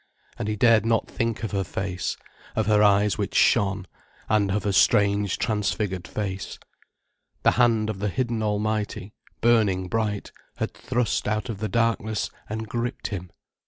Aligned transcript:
And 0.39 0.47
he 0.47 0.55
dared 0.55 0.83
not 0.83 1.07
think 1.07 1.43
of 1.43 1.51
her 1.51 1.63
face, 1.63 2.17
of 2.55 2.65
her 2.65 2.81
eyes 2.81 3.19
which 3.19 3.35
shone, 3.35 3.85
and 4.27 4.49
of 4.49 4.63
her 4.63 4.71
strange, 4.71 5.37
transfigured 5.37 6.07
face. 6.07 6.57
The 7.43 7.51
hand 7.51 7.87
of 7.87 7.99
the 7.99 8.09
Hidden 8.09 8.41
Almighty, 8.41 9.13
burning 9.41 9.87
bright, 9.89 10.31
had 10.55 10.73
thrust 10.73 11.27
out 11.27 11.49
of 11.49 11.59
the 11.59 11.69
darkness 11.69 12.31
and 12.49 12.67
gripped 12.67 13.09
him. 13.09 13.29